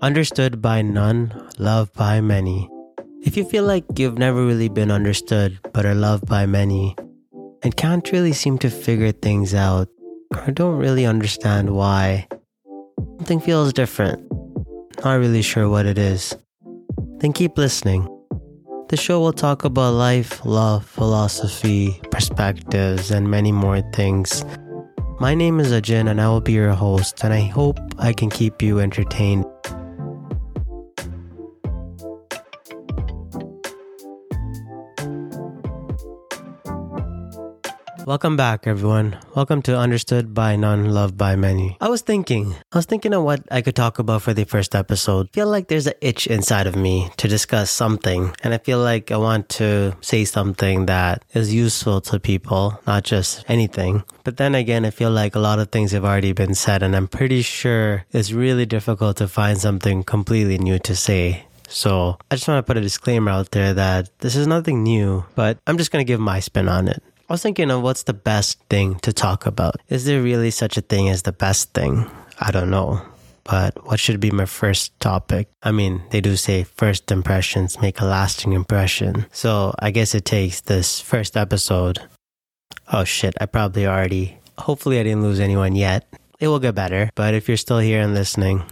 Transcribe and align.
Understood 0.00 0.62
by 0.62 0.80
none, 0.80 1.34
loved 1.58 1.92
by 1.94 2.20
many. 2.20 2.70
If 3.22 3.36
you 3.36 3.44
feel 3.44 3.64
like 3.64 3.84
you've 3.96 4.16
never 4.16 4.46
really 4.46 4.68
been 4.68 4.92
understood 4.92 5.58
but 5.72 5.84
are 5.84 5.94
loved 5.94 6.24
by 6.24 6.46
many 6.46 6.94
and 7.64 7.76
can't 7.76 8.12
really 8.12 8.32
seem 8.32 8.58
to 8.58 8.70
figure 8.70 9.10
things 9.10 9.54
out 9.54 9.88
or 10.36 10.52
don't 10.52 10.78
really 10.78 11.04
understand 11.04 11.74
why, 11.74 12.28
something 13.18 13.40
feels 13.40 13.72
different, 13.72 14.22
not 15.04 15.18
really 15.18 15.42
sure 15.42 15.68
what 15.68 15.84
it 15.84 15.98
is, 15.98 16.32
then 17.18 17.32
keep 17.32 17.58
listening. 17.58 18.06
The 18.90 18.96
show 18.96 19.18
will 19.18 19.32
talk 19.32 19.64
about 19.64 19.94
life, 19.94 20.44
love, 20.44 20.86
philosophy, 20.86 22.00
perspectives, 22.12 23.10
and 23.10 23.28
many 23.28 23.50
more 23.50 23.82
things. 23.92 24.44
My 25.18 25.34
name 25.34 25.58
is 25.58 25.72
Ajin 25.72 26.08
and 26.08 26.20
I 26.20 26.28
will 26.28 26.40
be 26.40 26.52
your 26.52 26.70
host, 26.70 27.24
and 27.24 27.34
I 27.34 27.40
hope 27.40 27.80
I 27.98 28.12
can 28.12 28.30
keep 28.30 28.62
you 28.62 28.78
entertained. 28.78 29.44
Welcome 38.08 38.38
back, 38.38 38.66
everyone. 38.66 39.18
Welcome 39.36 39.60
to 39.68 39.76
Understood 39.76 40.32
by 40.32 40.56
None, 40.56 40.88
Loved 40.94 41.18
by 41.18 41.36
Many. 41.36 41.76
I 41.78 41.90
was 41.90 42.00
thinking, 42.00 42.54
I 42.72 42.78
was 42.78 42.86
thinking 42.86 43.12
of 43.12 43.22
what 43.22 43.42
I 43.50 43.60
could 43.60 43.76
talk 43.76 43.98
about 43.98 44.22
for 44.22 44.32
the 44.32 44.46
first 44.46 44.74
episode. 44.74 45.26
I 45.26 45.34
feel 45.34 45.48
like 45.48 45.68
there's 45.68 45.86
an 45.86 45.92
itch 46.00 46.26
inside 46.26 46.66
of 46.66 46.74
me 46.74 47.10
to 47.18 47.28
discuss 47.28 47.70
something, 47.70 48.34
and 48.42 48.54
I 48.54 48.58
feel 48.64 48.78
like 48.78 49.12
I 49.12 49.18
want 49.18 49.50
to 49.60 49.94
say 50.00 50.24
something 50.24 50.86
that 50.86 51.22
is 51.34 51.52
useful 51.52 52.00
to 52.08 52.18
people, 52.18 52.80
not 52.86 53.04
just 53.04 53.44
anything. 53.46 54.04
But 54.24 54.38
then 54.38 54.54
again, 54.54 54.86
I 54.86 54.90
feel 54.90 55.10
like 55.10 55.34
a 55.34 55.38
lot 55.38 55.58
of 55.58 55.70
things 55.70 55.92
have 55.92 56.06
already 56.06 56.32
been 56.32 56.54
said, 56.54 56.82
and 56.82 56.96
I'm 56.96 57.08
pretty 57.08 57.42
sure 57.42 58.06
it's 58.10 58.32
really 58.32 58.64
difficult 58.64 59.18
to 59.18 59.28
find 59.28 59.58
something 59.58 60.02
completely 60.02 60.56
new 60.56 60.78
to 60.78 60.96
say. 60.96 61.44
So 61.68 62.16
I 62.30 62.36
just 62.36 62.48
want 62.48 62.64
to 62.64 62.66
put 62.66 62.78
a 62.78 62.80
disclaimer 62.80 63.30
out 63.30 63.50
there 63.50 63.74
that 63.74 64.18
this 64.20 64.34
is 64.34 64.46
nothing 64.46 64.82
new, 64.82 65.26
but 65.34 65.58
I'm 65.66 65.76
just 65.76 65.90
going 65.90 66.00
to 66.02 66.10
give 66.10 66.20
my 66.20 66.40
spin 66.40 66.70
on 66.70 66.88
it. 66.88 67.02
I 67.28 67.34
was 67.34 67.42
thinking 67.42 67.70
of 67.70 67.82
what's 67.82 68.04
the 68.04 68.14
best 68.14 68.58
thing 68.70 68.98
to 69.00 69.12
talk 69.12 69.44
about. 69.44 69.82
Is 69.90 70.06
there 70.06 70.22
really 70.22 70.50
such 70.50 70.78
a 70.78 70.80
thing 70.80 71.10
as 71.10 71.22
the 71.22 71.32
best 71.32 71.74
thing? 71.74 72.10
I 72.40 72.50
don't 72.50 72.70
know. 72.70 73.02
But 73.44 73.84
what 73.84 74.00
should 74.00 74.18
be 74.18 74.30
my 74.30 74.46
first 74.46 74.98
topic? 74.98 75.50
I 75.62 75.70
mean, 75.70 76.02
they 76.08 76.22
do 76.22 76.36
say 76.36 76.64
first 76.64 77.12
impressions 77.12 77.82
make 77.82 78.00
a 78.00 78.06
lasting 78.06 78.54
impression. 78.54 79.26
So 79.30 79.74
I 79.78 79.90
guess 79.90 80.14
it 80.14 80.24
takes 80.24 80.62
this 80.62 81.00
first 81.02 81.36
episode. 81.36 82.00
Oh 82.90 83.04
shit, 83.04 83.34
I 83.38 83.44
probably 83.44 83.86
already. 83.86 84.38
Hopefully, 84.56 84.98
I 84.98 85.02
didn't 85.02 85.22
lose 85.22 85.38
anyone 85.38 85.76
yet. 85.76 86.08
It 86.40 86.48
will 86.48 86.58
get 86.58 86.74
better. 86.74 87.10
But 87.14 87.34
if 87.34 87.46
you're 87.46 87.58
still 87.58 87.78
here 87.78 88.00
and 88.00 88.14
listening, 88.14 88.62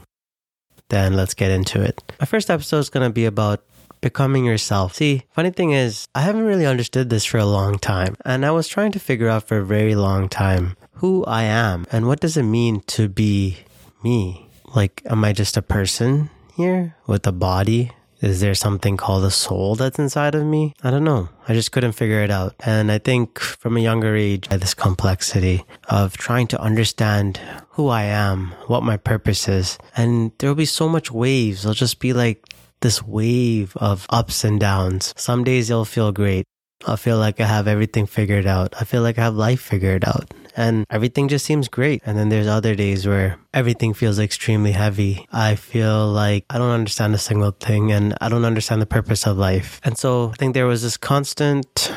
then 0.88 1.12
let's 1.12 1.34
get 1.34 1.50
into 1.50 1.82
it. 1.82 2.00
My 2.20 2.26
first 2.26 2.48
episode 2.48 2.78
is 2.78 2.88
going 2.88 3.06
to 3.06 3.12
be 3.12 3.26
about 3.26 3.62
becoming 4.06 4.44
yourself. 4.44 4.94
See, 4.94 5.24
funny 5.32 5.50
thing 5.50 5.72
is, 5.72 6.06
I 6.14 6.20
haven't 6.20 6.44
really 6.44 6.64
understood 6.64 7.10
this 7.10 7.24
for 7.24 7.38
a 7.38 7.44
long 7.58 7.76
time, 7.76 8.14
and 8.24 8.46
I 8.46 8.52
was 8.52 8.68
trying 8.68 8.92
to 8.92 9.00
figure 9.00 9.28
out 9.28 9.48
for 9.48 9.58
a 9.58 9.66
very 9.66 9.96
long 9.96 10.28
time 10.28 10.76
who 11.02 11.24
I 11.24 11.42
am 11.42 11.86
and 11.90 12.06
what 12.06 12.20
does 12.20 12.36
it 12.36 12.44
mean 12.44 12.82
to 12.94 13.08
be 13.08 13.58
me? 14.04 14.48
Like, 14.76 15.02
am 15.06 15.24
I 15.24 15.32
just 15.32 15.56
a 15.56 15.62
person 15.62 16.30
here 16.54 16.94
with 17.08 17.26
a 17.26 17.32
body? 17.32 17.90
Is 18.22 18.40
there 18.40 18.54
something 18.54 18.96
called 18.96 19.24
a 19.24 19.30
soul 19.30 19.74
that's 19.74 19.98
inside 19.98 20.34
of 20.34 20.44
me? 20.44 20.72
I 20.82 20.90
don't 20.90 21.04
know. 21.04 21.28
I 21.48 21.52
just 21.52 21.72
couldn't 21.72 21.98
figure 21.98 22.22
it 22.22 22.30
out. 22.30 22.54
And 22.60 22.90
I 22.90 22.98
think 22.98 23.38
from 23.40 23.76
a 23.76 23.80
younger 23.80 24.14
age, 24.16 24.46
I 24.48 24.54
had 24.54 24.62
this 24.62 24.72
complexity 24.72 25.64
of 25.90 26.16
trying 26.16 26.46
to 26.48 26.60
understand 26.60 27.40
who 27.70 27.88
I 27.88 28.04
am, 28.04 28.54
what 28.68 28.82
my 28.82 28.96
purpose 28.96 29.48
is. 29.48 29.78
And 29.96 30.32
there 30.38 30.48
will 30.48 30.54
be 30.54 30.64
so 30.64 30.88
much 30.88 31.10
waves. 31.10 31.64
It'll 31.64 31.74
just 31.74 31.98
be 31.98 32.14
like 32.14 32.42
this 32.86 33.02
wave 33.02 33.76
of 33.78 34.06
ups 34.10 34.44
and 34.44 34.60
downs. 34.60 35.12
Some 35.16 35.42
days 35.42 35.68
you'll 35.68 35.84
feel 35.84 36.12
great. 36.12 36.44
I 36.86 36.94
feel 36.94 37.18
like 37.18 37.40
I 37.40 37.46
have 37.46 37.66
everything 37.66 38.06
figured 38.06 38.46
out. 38.46 38.76
I 38.80 38.84
feel 38.84 39.02
like 39.02 39.18
I 39.18 39.24
have 39.24 39.34
life 39.34 39.60
figured 39.60 40.04
out 40.04 40.32
and 40.56 40.86
everything 40.88 41.26
just 41.26 41.44
seems 41.44 41.66
great. 41.66 42.00
And 42.06 42.16
then 42.16 42.28
there's 42.28 42.46
other 42.46 42.76
days 42.76 43.04
where 43.04 43.40
everything 43.52 43.92
feels 43.92 44.20
extremely 44.20 44.70
heavy. 44.70 45.26
I 45.32 45.56
feel 45.56 46.06
like 46.06 46.44
I 46.48 46.58
don't 46.58 46.70
understand 46.70 47.12
a 47.16 47.18
single 47.18 47.50
thing 47.50 47.90
and 47.90 48.14
I 48.20 48.28
don't 48.28 48.44
understand 48.44 48.80
the 48.80 48.86
purpose 48.86 49.26
of 49.26 49.36
life. 49.36 49.80
And 49.82 49.98
so 49.98 50.30
I 50.30 50.36
think 50.36 50.54
there 50.54 50.66
was 50.66 50.82
this 50.82 50.96
constant 50.96 51.92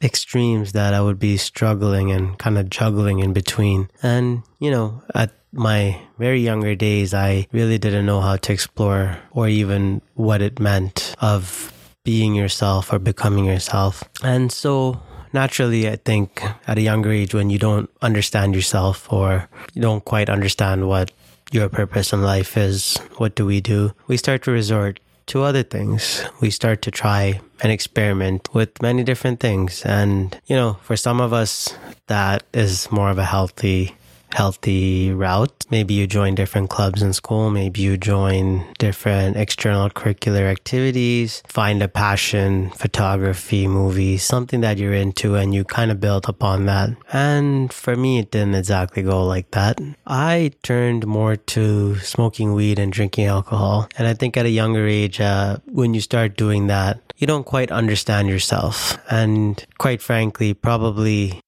extremes 0.00 0.70
that 0.70 0.94
I 0.94 1.00
would 1.00 1.18
be 1.18 1.36
struggling 1.36 2.12
and 2.12 2.38
kind 2.38 2.58
of 2.58 2.70
juggling 2.70 3.18
in 3.18 3.32
between. 3.32 3.90
And, 4.04 4.44
you 4.60 4.70
know, 4.70 5.02
at 5.16 5.32
my 5.52 6.00
very 6.18 6.40
younger 6.40 6.74
days, 6.74 7.14
I 7.14 7.46
really 7.52 7.78
didn't 7.78 8.06
know 8.06 8.20
how 8.20 8.36
to 8.36 8.52
explore 8.52 9.18
or 9.32 9.48
even 9.48 10.02
what 10.14 10.42
it 10.42 10.60
meant 10.60 11.14
of 11.20 11.72
being 12.04 12.34
yourself 12.34 12.92
or 12.92 12.98
becoming 12.98 13.44
yourself. 13.44 14.04
And 14.22 14.50
so 14.50 15.00
naturally, 15.32 15.88
I 15.88 15.96
think 15.96 16.42
at 16.66 16.78
a 16.78 16.82
younger 16.82 17.10
age, 17.10 17.34
when 17.34 17.50
you 17.50 17.58
don't 17.58 17.90
understand 18.02 18.54
yourself 18.54 19.12
or 19.12 19.48
you 19.74 19.82
don't 19.82 20.04
quite 20.04 20.30
understand 20.30 20.88
what 20.88 21.10
your 21.52 21.68
purpose 21.68 22.12
in 22.12 22.22
life 22.22 22.56
is, 22.56 22.96
what 23.16 23.34
do 23.34 23.44
we 23.44 23.60
do? 23.60 23.92
We 24.06 24.16
start 24.16 24.42
to 24.44 24.50
resort 24.50 25.00
to 25.26 25.42
other 25.42 25.62
things. 25.62 26.24
We 26.40 26.50
start 26.50 26.82
to 26.82 26.90
try 26.90 27.40
and 27.62 27.70
experiment 27.70 28.48
with 28.54 28.80
many 28.82 29.04
different 29.04 29.40
things. 29.40 29.84
And, 29.84 30.36
you 30.46 30.56
know, 30.56 30.78
for 30.82 30.96
some 30.96 31.20
of 31.20 31.32
us, 31.32 31.74
that 32.06 32.42
is 32.52 32.90
more 32.90 33.10
of 33.10 33.18
a 33.18 33.24
healthy 33.24 33.94
healthy 34.32 35.12
route. 35.12 35.66
Maybe 35.70 35.94
you 35.94 36.06
join 36.06 36.34
different 36.34 36.70
clubs 36.70 37.02
in 37.02 37.12
school. 37.12 37.50
Maybe 37.50 37.80
you 37.80 37.96
join 37.96 38.66
different 38.78 39.36
external 39.36 39.90
curricular 39.90 40.50
activities, 40.50 41.42
find 41.46 41.82
a 41.82 41.88
passion, 41.88 42.70
photography, 42.70 43.66
movies, 43.66 44.22
something 44.22 44.60
that 44.62 44.78
you're 44.78 44.94
into 44.94 45.34
and 45.34 45.54
you 45.54 45.64
kind 45.64 45.90
of 45.90 46.00
build 46.00 46.28
upon 46.28 46.66
that. 46.66 46.90
And 47.12 47.72
for 47.72 47.96
me, 47.96 48.18
it 48.18 48.30
didn't 48.30 48.54
exactly 48.54 49.02
go 49.02 49.24
like 49.24 49.50
that. 49.52 49.80
I 50.06 50.52
turned 50.62 51.06
more 51.06 51.36
to 51.36 51.96
smoking 51.98 52.54
weed 52.54 52.78
and 52.78 52.92
drinking 52.92 53.26
alcohol. 53.26 53.88
And 53.96 54.06
I 54.06 54.14
think 54.14 54.36
at 54.36 54.46
a 54.46 54.50
younger 54.50 54.86
age, 54.86 55.20
uh, 55.20 55.58
when 55.66 55.94
you 55.94 56.00
start 56.00 56.36
doing 56.36 56.66
that, 56.68 57.00
you 57.18 57.26
don't 57.26 57.44
quite 57.44 57.70
understand 57.70 58.28
yourself. 58.28 58.98
And 59.10 59.64
quite 59.78 60.00
frankly, 60.00 60.54
probably 60.54 61.40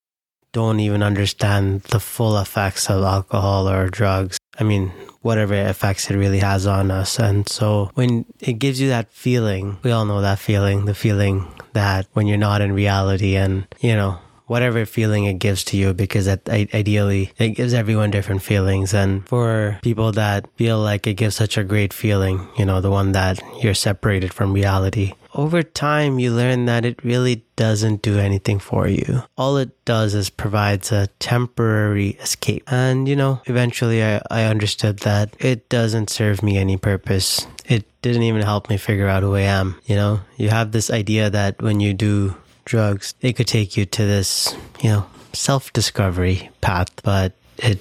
don't 0.52 0.80
even 0.80 1.02
understand 1.02 1.82
the 1.82 2.00
full 2.00 2.38
effects 2.38 2.88
of 2.90 3.02
alcohol 3.02 3.68
or 3.68 3.88
drugs. 3.88 4.38
I 4.58 4.64
mean, 4.64 4.92
whatever 5.22 5.54
effects 5.54 6.10
it 6.10 6.16
really 6.16 6.40
has 6.40 6.66
on 6.66 6.90
us. 6.90 7.18
And 7.18 7.48
so 7.48 7.90
when 7.94 8.26
it 8.40 8.54
gives 8.54 8.80
you 8.80 8.88
that 8.88 9.12
feeling, 9.12 9.78
we 9.82 9.90
all 9.90 10.04
know 10.04 10.20
that 10.20 10.38
feeling, 10.38 10.84
the 10.84 10.94
feeling 10.94 11.46
that 11.72 12.06
when 12.12 12.26
you're 12.26 12.38
not 12.38 12.60
in 12.60 12.72
reality 12.72 13.36
and, 13.36 13.66
you 13.80 13.94
know, 13.94 14.18
whatever 14.46 14.84
feeling 14.84 15.24
it 15.24 15.38
gives 15.38 15.64
to 15.64 15.78
you 15.78 15.94
because 15.94 16.26
it, 16.26 16.46
ideally 16.50 17.32
it 17.38 17.50
gives 17.50 17.72
everyone 17.72 18.10
different 18.10 18.42
feelings 18.42 18.92
and 18.92 19.26
for 19.26 19.78
people 19.82 20.12
that 20.12 20.46
feel 20.56 20.78
like 20.78 21.06
it 21.06 21.14
gives 21.14 21.34
such 21.34 21.56
a 21.56 21.64
great 21.64 21.92
feeling 21.92 22.46
you 22.58 22.66
know 22.66 22.80
the 22.80 22.90
one 22.90 23.12
that 23.12 23.40
you're 23.62 23.72
separated 23.72 24.34
from 24.34 24.52
reality 24.52 25.14
over 25.34 25.62
time, 25.62 26.18
you 26.18 26.32
learn 26.32 26.66
that 26.66 26.84
it 26.84 27.02
really 27.04 27.44
doesn't 27.56 28.02
do 28.02 28.18
anything 28.18 28.58
for 28.58 28.86
you. 28.88 29.22
All 29.36 29.56
it 29.56 29.84
does 29.84 30.14
is 30.14 30.30
provides 30.30 30.92
a 30.92 31.08
temporary 31.18 32.10
escape. 32.20 32.64
And, 32.70 33.08
you 33.08 33.16
know, 33.16 33.40
eventually 33.46 34.02
I, 34.02 34.20
I 34.30 34.44
understood 34.44 35.00
that 35.00 35.34
it 35.38 35.68
doesn't 35.68 36.10
serve 36.10 36.42
me 36.42 36.58
any 36.58 36.76
purpose. 36.76 37.46
It 37.66 37.84
didn't 38.02 38.22
even 38.22 38.42
help 38.42 38.68
me 38.68 38.76
figure 38.76 39.08
out 39.08 39.22
who 39.22 39.34
I 39.34 39.42
am. 39.42 39.80
You 39.86 39.96
know, 39.96 40.20
you 40.36 40.50
have 40.50 40.72
this 40.72 40.90
idea 40.90 41.30
that 41.30 41.60
when 41.62 41.80
you 41.80 41.94
do 41.94 42.36
drugs, 42.64 43.14
it 43.20 43.34
could 43.34 43.46
take 43.46 43.76
you 43.76 43.86
to 43.86 44.04
this, 44.04 44.54
you 44.82 44.90
know, 44.90 45.06
self 45.32 45.72
discovery 45.72 46.50
path, 46.60 47.02
but 47.02 47.32
it 47.58 47.78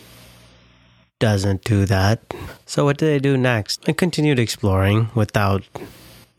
doesn't 1.19 1.63
do 1.63 1.85
that. 1.85 2.21
So, 2.65 2.85
what 2.85 2.97
did 2.97 3.13
I 3.13 3.19
do 3.19 3.37
next? 3.37 3.87
I 3.87 3.93
continued 3.93 4.39
exploring 4.39 5.09
without 5.13 5.63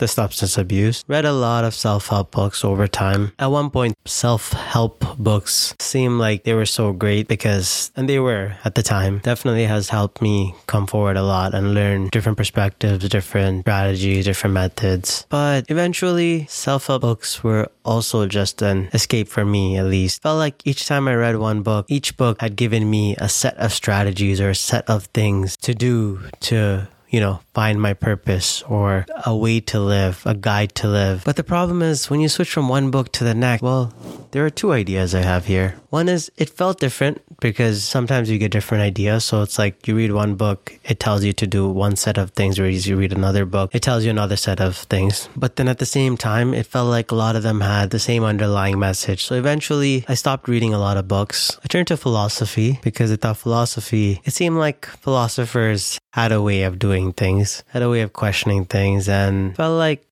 the 0.02 0.08
substance 0.08 0.58
abuse. 0.58 1.04
Read 1.06 1.24
a 1.24 1.32
lot 1.32 1.62
of 1.62 1.74
self 1.74 2.08
help 2.08 2.32
books 2.32 2.64
over 2.64 2.88
time. 2.88 3.30
At 3.38 3.54
one 3.54 3.70
point, 3.70 3.94
self 4.04 4.52
help 4.52 4.98
books 5.16 5.76
seemed 5.78 6.18
like 6.18 6.42
they 6.42 6.54
were 6.54 6.66
so 6.66 6.92
great 6.92 7.28
because, 7.28 7.92
and 7.94 8.08
they 8.08 8.18
were 8.18 8.56
at 8.64 8.74
the 8.74 8.82
time, 8.82 9.20
definitely 9.22 9.64
has 9.66 9.90
helped 9.90 10.20
me 10.20 10.56
come 10.66 10.88
forward 10.88 11.16
a 11.16 11.22
lot 11.22 11.54
and 11.54 11.72
learn 11.72 12.08
different 12.08 12.36
perspectives, 12.36 13.08
different 13.08 13.62
strategies, 13.62 14.24
different 14.24 14.54
methods. 14.54 15.24
But 15.28 15.70
eventually, 15.70 16.46
self 16.50 16.88
help 16.88 17.02
books 17.02 17.44
were 17.44 17.70
also 17.84 18.26
just 18.26 18.60
an 18.60 18.90
escape 18.92 19.28
for 19.28 19.44
me, 19.44 19.78
at 19.78 19.86
least. 19.86 20.22
Felt 20.22 20.38
like 20.38 20.66
each 20.66 20.86
time 20.86 21.06
I 21.06 21.14
read 21.14 21.36
one 21.36 21.62
book, 21.62 21.86
each 21.88 22.16
book 22.16 22.40
had 22.40 22.56
given 22.56 22.90
me 22.90 23.14
a 23.18 23.28
set 23.28 23.56
of 23.56 23.72
strategies 23.72 24.40
or 24.40 24.50
a 24.50 24.54
set 24.54 24.90
of 24.90 25.04
things 25.14 25.56
to 25.58 25.74
do 25.74 26.26
to 26.50 26.88
you 27.12 27.20
know, 27.20 27.38
find 27.54 27.80
my 27.80 27.92
purpose 27.92 28.62
or 28.62 29.06
a 29.26 29.36
way 29.36 29.60
to 29.60 29.78
live, 29.78 30.22
a 30.24 30.34
guide 30.34 30.74
to 30.76 30.88
live. 30.88 31.22
But 31.24 31.36
the 31.36 31.44
problem 31.44 31.82
is 31.82 32.08
when 32.08 32.20
you 32.20 32.28
switch 32.28 32.50
from 32.50 32.68
one 32.68 32.90
book 32.90 33.12
to 33.12 33.24
the 33.24 33.34
next, 33.34 33.62
well, 33.62 33.92
there 34.32 34.44
are 34.46 34.50
two 34.50 34.72
ideas 34.72 35.14
I 35.14 35.20
have 35.20 35.44
here. 35.44 35.76
One 35.90 36.08
is 36.08 36.32
it 36.38 36.48
felt 36.48 36.80
different 36.80 37.20
because 37.38 37.84
sometimes 37.84 38.30
you 38.30 38.38
get 38.38 38.50
different 38.50 38.82
ideas. 38.82 39.26
So 39.26 39.42
it's 39.42 39.58
like 39.58 39.86
you 39.86 39.94
read 39.94 40.12
one 40.12 40.36
book, 40.36 40.78
it 40.84 41.00
tells 41.00 41.22
you 41.22 41.34
to 41.34 41.46
do 41.46 41.68
one 41.68 41.96
set 41.96 42.16
of 42.16 42.30
things, 42.30 42.58
whereas 42.58 42.86
you 42.86 42.96
read 42.96 43.12
another 43.12 43.44
book, 43.44 43.74
it 43.74 43.82
tells 43.82 44.04
you 44.04 44.10
another 44.10 44.36
set 44.36 44.60
of 44.60 44.76
things. 44.76 45.28
But 45.36 45.56
then 45.56 45.68
at 45.68 45.78
the 45.78 45.86
same 45.86 46.16
time, 46.16 46.54
it 46.54 46.64
felt 46.64 46.88
like 46.88 47.10
a 47.10 47.14
lot 47.14 47.36
of 47.36 47.42
them 47.42 47.60
had 47.60 47.90
the 47.90 47.98
same 47.98 48.24
underlying 48.24 48.78
message. 48.78 49.24
So 49.24 49.34
eventually, 49.34 50.06
I 50.08 50.14
stopped 50.14 50.48
reading 50.48 50.72
a 50.72 50.78
lot 50.78 50.96
of 50.96 51.08
books. 51.08 51.58
I 51.62 51.66
turned 51.68 51.88
to 51.88 51.98
philosophy 51.98 52.80
because 52.82 53.12
I 53.12 53.16
thought 53.16 53.36
philosophy, 53.36 54.22
it 54.24 54.32
seemed 54.32 54.56
like 54.56 54.86
philosophers 54.86 55.98
had 56.12 56.30
a 56.30 56.42
way 56.42 56.62
of 56.62 56.78
things, 57.10 57.64
had 57.74 57.82
a 57.82 57.90
way 57.90 58.02
of 58.02 58.12
questioning 58.12 58.66
things, 58.66 59.08
and 59.08 59.56
felt 59.56 59.76
like 59.76 60.06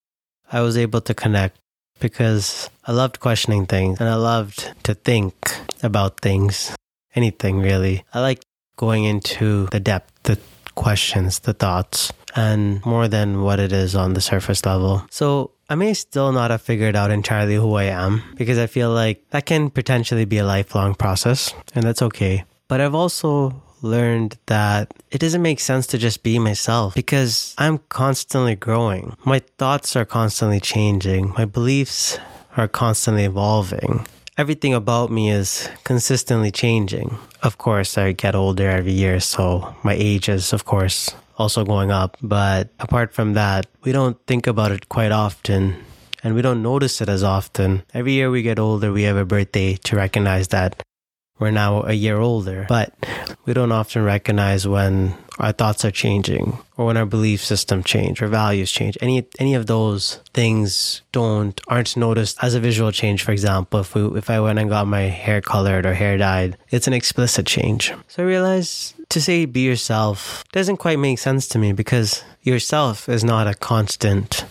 I 0.51 0.63
was 0.63 0.77
able 0.77 1.01
to 1.03 1.15
connect 1.15 1.57
because 2.01 2.69
I 2.85 2.93
loved 2.93 3.21
questioning 3.21 3.67
things 3.67 4.01
and 4.01 4.09
I 4.09 4.17
loved 4.17 4.75
to 4.83 4.95
think 4.95 5.55
about 5.83 6.19
things, 6.19 6.75
anything 7.15 7.61
really. 7.61 8.03
I 8.13 8.21
like 8.21 8.43
going 8.77 9.05
into 9.05 9.67
the 9.71 9.79
depth, 9.79 10.11
the 10.25 10.41
questions, 10.75 11.41
the 11.41 11.53
thoughts, 11.53 12.11
and 12.35 12.85
more 12.85 13.07
than 13.07 13.43
what 13.43 13.61
it 13.61 13.71
is 13.73 13.95
on 13.95 14.15
the 14.15 14.21
surface 14.21 14.65
level. 14.65 15.05
So 15.11 15.53
I 15.69 15.75
may 15.75 15.95
still 15.95 16.33
not 16.33 16.51
have 16.51 16.63
figured 16.63 16.97
out 16.97 17.11
entirely 17.11 17.55
who 17.55 17.75
I 17.75 17.85
am 17.85 18.23
because 18.35 18.59
I 18.59 18.67
feel 18.67 18.91
like 18.91 19.23
that 19.31 19.47
can 19.47 19.71
potentially 19.71 20.25
be 20.25 20.39
a 20.39 20.45
lifelong 20.45 20.95
process, 20.95 21.55
and 21.75 21.85
that's 21.85 22.03
okay. 22.03 22.45
But 22.67 22.81
I've 22.81 22.95
also 22.95 23.63
learned 23.83 24.39
that 24.47 24.93
it 25.11 25.19
doesn't 25.19 25.43
make 25.43 25.61
sense 25.61 25.87
to 25.89 25.99
just 25.99 26.23
be 26.23 26.39
myself 26.39 26.95
because 26.95 27.55
I'm 27.59 27.79
constantly 27.89 28.55
growing. 28.55 29.17
My 29.25 29.41
thoughts 29.59 29.97
are 29.97 30.05
constantly 30.05 30.61
changing. 30.61 31.33
My 31.37 31.45
beliefs 31.45 32.19
are 32.57 32.69
constantly 32.69 33.25
evolving. 33.25 34.07
Everything 34.39 34.75
about 34.75 35.11
me 35.11 35.31
is 35.31 35.69
consistently 35.85 36.51
changing. 36.51 37.19
Of 37.43 37.59
course, 37.59 37.99
I 37.99 38.13
get 38.13 38.35
older 38.35 38.71
every 38.71 38.93
year, 38.93 39.21
so 39.21 39.75
my 39.83 39.93
age 39.93 40.29
is, 40.29 40.53
of 40.53 40.65
course, 40.65 41.11
also 41.37 41.65
going 41.65 41.91
up. 41.91 42.17
But 42.23 42.71
apart 42.81 43.13
from 43.13 43.35
that, 43.35 43.67
we 43.83 43.93
don't 43.93 44.17
think 44.27 44.47
about 44.47 44.73
it 44.73 44.89
quite 44.89 45.13
often 45.13 45.77
and 46.23 46.35
we 46.35 46.43
don't 46.43 46.63
notice 46.63 47.01
it 47.01 47.09
as 47.09 47.23
often. 47.23 47.83
Every 47.95 48.13
year 48.13 48.31
we 48.31 48.43
get 48.43 48.59
older, 48.59 48.93
we 48.93 49.05
have 49.05 49.17
a 49.17 49.25
birthday 49.25 49.77
to 49.77 49.97
recognize 49.97 50.49
that 50.49 50.83
we're 51.41 51.51
now 51.51 51.83
a 51.83 51.93
year 51.93 52.19
older, 52.19 52.67
but 52.69 52.95
we 53.47 53.55
don't 53.55 53.73
often 53.73 54.05
recognize 54.05 54.69
when 54.69 55.15
our 55.39 55.53
thoughts 55.53 55.87
are 55.87 55.91
changing 55.91 56.59
or 56.77 56.87
when 56.87 56.99
our 56.99 57.07
belief 57.07 57.43
system 57.43 57.83
change 57.83 58.21
or 58.21 58.29
values 58.29 58.71
change. 58.71 58.99
Any 59.01 59.27
any 59.39 59.55
of 59.55 59.67
those 59.67 60.21
things 60.35 61.01
don't 61.13 61.59
aren't 61.67 61.97
noticed 61.97 62.37
as 62.43 62.55
a 62.55 62.61
visual 62.61 62.93
change. 62.93 63.23
For 63.23 63.33
example, 63.33 63.81
if 63.81 63.95
we 63.95 64.05
if 64.19 64.29
I 64.29 64.39
went 64.41 64.59
and 64.59 64.69
got 64.69 64.87
my 64.87 65.03
hair 65.03 65.41
colored 65.41 65.87
or 65.87 65.95
hair 65.95 66.19
dyed, 66.19 66.59
it's 66.69 66.87
an 66.87 66.93
explicit 66.93 67.47
change. 67.47 67.93
So 68.09 68.23
I 68.23 68.27
realized 68.27 68.95
to 69.09 69.21
say 69.21 69.47
be 69.47 69.61
yourself 69.61 70.45
doesn't 70.53 70.77
quite 70.77 70.99
make 70.99 71.19
sense 71.19 71.49
to 71.49 71.59
me 71.59 71.73
because 71.73 72.23
yourself 72.43 73.09
is 73.09 73.25
not 73.25 73.49
a 73.49 73.55
constant 73.55 74.45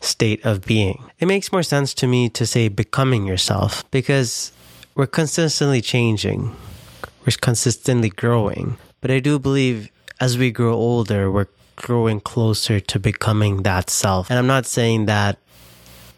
state 0.00 0.44
of 0.44 0.66
being. 0.66 1.02
It 1.18 1.26
makes 1.26 1.52
more 1.52 1.62
sense 1.62 1.94
to 1.94 2.06
me 2.06 2.28
to 2.30 2.44
say 2.44 2.68
becoming 2.68 3.24
yourself 3.24 3.88
because 3.90 4.52
we're 4.94 5.06
consistently 5.06 5.80
changing, 5.80 6.54
we're 7.26 7.36
consistently 7.40 8.10
growing. 8.10 8.76
But 9.00 9.10
I 9.10 9.20
do 9.20 9.38
believe 9.38 9.90
as 10.20 10.38
we 10.38 10.50
grow 10.50 10.74
older, 10.74 11.30
we're 11.30 11.48
growing 11.76 12.20
closer 12.20 12.80
to 12.80 12.98
becoming 12.98 13.62
that 13.62 13.90
self. 13.90 14.30
And 14.30 14.38
I'm 14.38 14.46
not 14.46 14.66
saying 14.66 15.06
that 15.06 15.38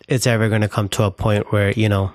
it's 0.09 0.27
ever 0.27 0.49
going 0.49 0.61
to 0.61 0.69
come 0.69 0.89
to 0.91 1.05
a 1.05 1.11
point 1.11 1.53
where, 1.53 1.73
you 1.73 1.89
know, 1.89 2.13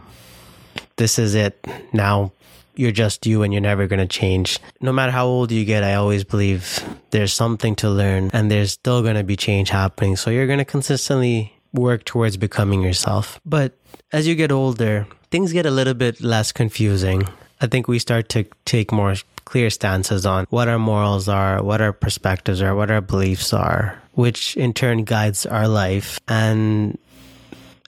this 0.98 1.20
is 1.20 1.36
it. 1.36 1.66
Now 1.92 2.32
you're 2.76 2.92
just 2.92 3.26
you 3.26 3.44
and 3.44 3.54
you're 3.54 3.62
never 3.62 3.88
going 3.88 4.00
to 4.00 4.08
change. 4.08 4.60
No 4.80 4.94
matter 4.94 5.12
how 5.12 5.26
old 5.26 5.52
you 5.52 5.66
get, 5.66 5.84
I 5.84 5.96
always 5.96 6.24
believe 6.24 6.84
there's 7.10 7.34
something 7.34 7.76
to 7.78 7.90
learn 7.90 8.30
and 8.34 8.50
there's 8.50 8.72
still 8.72 9.02
going 9.02 9.16
to 9.16 9.24
be 9.24 9.36
change 9.36 9.70
happening. 9.70 10.16
So 10.16 10.30
you're 10.30 10.48
going 10.48 10.60
to 10.60 10.66
consistently 10.66 11.54
work 11.74 12.06
towards 12.06 12.38
becoming 12.38 12.82
yourself. 12.82 13.40
But 13.46 13.74
as 14.12 14.28
you 14.28 14.36
get 14.36 14.52
older, 14.52 15.08
things 15.32 15.54
get 15.54 15.66
a 15.66 15.72
little 15.72 15.94
bit 15.94 16.22
less 16.22 16.52
confusing. 16.52 17.28
I 17.62 17.68
think 17.68 17.88
we 17.88 18.00
start 18.00 18.30
to 18.30 18.46
take 18.66 18.92
more 18.92 19.16
clear 19.46 19.70
stances 19.70 20.26
on 20.26 20.46
what 20.50 20.68
our 20.68 20.78
morals 20.78 21.28
are, 21.28 21.64
what 21.64 21.82
our 21.82 21.94
perspectives 21.94 22.62
are, 22.62 22.76
what 22.76 22.92
our 22.92 23.02
beliefs 23.02 23.54
are, 23.54 24.00
which 24.14 24.56
in 24.58 24.74
turn 24.74 25.04
guides 25.04 25.46
our 25.46 25.68
life. 25.68 26.20
And 26.28 26.98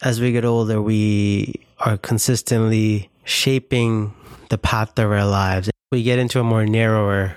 as 0.01 0.21
we 0.21 0.31
get 0.31 0.45
older, 0.45 0.81
we 0.81 1.55
are 1.79 1.97
consistently 1.97 3.09
shaping 3.25 4.13
the 4.49 4.57
path 4.57 4.97
of 4.97 5.11
our 5.11 5.25
lives. 5.25 5.69
We 5.91 6.03
get 6.03 6.19
into 6.19 6.39
a 6.39 6.43
more 6.43 6.65
narrower 6.65 7.35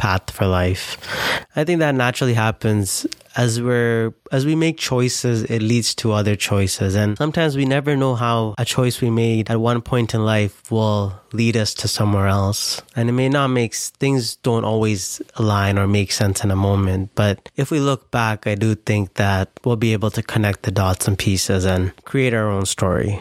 path 0.00 0.30
for 0.30 0.46
life. 0.46 0.96
I 1.54 1.64
think 1.64 1.80
that 1.80 1.94
naturally 1.94 2.34
happens 2.34 3.06
as 3.36 3.60
we're 3.60 4.12
as 4.32 4.44
we 4.44 4.56
make 4.56 4.76
choices 4.76 5.44
it 5.44 5.62
leads 5.62 5.94
to 5.96 6.12
other 6.12 6.34
choices. 6.34 6.96
And 6.96 7.16
sometimes 7.18 7.56
we 7.56 7.64
never 7.64 7.96
know 7.96 8.14
how 8.16 8.54
a 8.58 8.64
choice 8.64 9.00
we 9.00 9.10
made 9.10 9.50
at 9.50 9.60
one 9.60 9.82
point 9.82 10.14
in 10.14 10.24
life 10.24 10.70
will 10.70 11.12
lead 11.32 11.56
us 11.56 11.74
to 11.74 11.86
somewhere 11.86 12.26
else. 12.26 12.82
And 12.96 13.08
it 13.08 13.12
may 13.12 13.28
not 13.28 13.48
make 13.48 13.74
things 13.74 14.36
don't 14.36 14.64
always 14.64 15.20
align 15.36 15.78
or 15.78 15.86
make 15.86 16.10
sense 16.12 16.42
in 16.42 16.50
a 16.50 16.56
moment. 16.56 17.10
But 17.14 17.48
if 17.56 17.70
we 17.70 17.78
look 17.78 18.10
back 18.10 18.46
i 18.46 18.54
do 18.54 18.74
think 18.74 19.14
that 19.14 19.48
we'll 19.64 19.76
be 19.76 19.92
able 19.92 20.10
to 20.10 20.22
connect 20.22 20.62
the 20.62 20.70
dots 20.70 21.06
and 21.06 21.18
pieces 21.18 21.64
and 21.64 21.92
create 22.04 22.32
our 22.34 22.48
own 22.48 22.64
story 22.64 23.20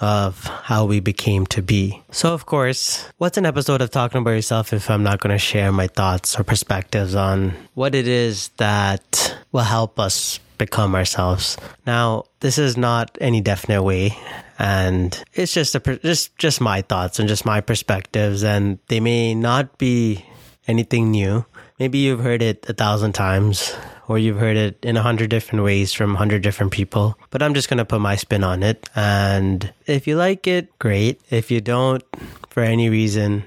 of 0.00 0.44
how 0.44 0.84
we 0.84 1.00
became 1.00 1.46
to 1.46 1.62
be. 1.62 2.02
So, 2.10 2.34
of 2.34 2.46
course, 2.46 3.08
what's 3.18 3.38
an 3.38 3.46
episode 3.46 3.80
of 3.80 3.90
Talking 3.90 4.20
About 4.20 4.32
Yourself 4.32 4.72
if 4.72 4.90
I'm 4.90 5.02
not 5.02 5.20
going 5.20 5.32
to 5.32 5.38
share 5.38 5.72
my 5.72 5.86
thoughts 5.86 6.38
or 6.38 6.44
perspectives 6.44 7.14
on 7.14 7.54
what 7.74 7.94
it 7.94 8.06
is 8.06 8.48
that 8.58 9.36
will 9.52 9.60
help 9.60 9.98
us 9.98 10.38
become 10.58 10.94
ourselves? 10.94 11.56
Now, 11.86 12.24
this 12.40 12.58
is 12.58 12.76
not 12.76 13.16
any 13.20 13.40
definite 13.40 13.82
way. 13.82 14.16
And 14.58 15.22
it's 15.34 15.52
just 15.52 15.74
a, 15.74 15.80
just, 15.98 16.36
just 16.38 16.60
my 16.60 16.82
thoughts 16.82 17.18
and 17.18 17.28
just 17.28 17.44
my 17.44 17.60
perspectives. 17.60 18.42
And 18.42 18.78
they 18.88 19.00
may 19.00 19.34
not 19.34 19.78
be 19.78 20.24
anything 20.66 21.10
new. 21.10 21.44
Maybe 21.78 21.98
you've 21.98 22.20
heard 22.20 22.40
it 22.40 22.64
a 22.70 22.72
thousand 22.72 23.12
times 23.12 23.74
or 24.08 24.18
you've 24.18 24.38
heard 24.38 24.56
it 24.56 24.78
in 24.82 24.96
a 24.96 25.02
hundred 25.02 25.28
different 25.28 25.62
ways 25.62 25.92
from 25.92 26.14
a 26.14 26.18
hundred 26.18 26.42
different 26.42 26.72
people, 26.72 27.18
but 27.30 27.42
I'm 27.42 27.52
just 27.52 27.68
going 27.68 27.78
to 27.78 27.84
put 27.84 28.00
my 28.00 28.16
spin 28.16 28.44
on 28.44 28.62
it. 28.62 28.88
And 28.94 29.72
if 29.86 30.06
you 30.06 30.16
like 30.16 30.46
it, 30.46 30.76
great. 30.78 31.20
If 31.28 31.50
you 31.50 31.60
don't, 31.60 32.02
for 32.48 32.62
any 32.62 32.88
reason, 32.88 33.44